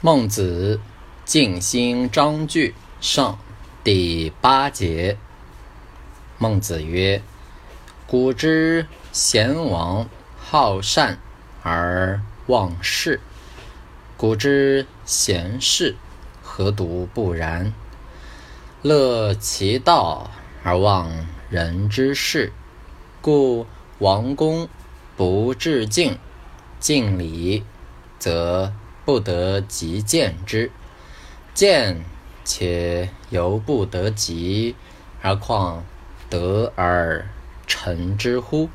[0.00, 0.78] 孟子
[1.24, 3.36] 尽心章句上
[3.82, 5.16] 第八节。
[6.38, 7.20] 孟子曰
[8.06, 10.08] ：“古之贤王
[10.38, 11.18] 好善
[11.64, 13.20] 而忘事，
[14.16, 15.96] 古之贤士
[16.44, 17.74] 何独不然？
[18.82, 20.30] 乐其道
[20.62, 21.10] 而忘
[21.50, 22.52] 人之事，
[23.20, 23.66] 故
[23.98, 24.68] 王公
[25.16, 26.16] 不至敬，
[26.78, 27.64] 敬礼
[28.20, 28.72] 则。”
[29.08, 30.70] 不得即见之，
[31.54, 32.04] 见
[32.44, 34.76] 且犹不得及，
[35.22, 35.82] 而况
[36.28, 37.26] 得而
[37.66, 38.68] 成之乎？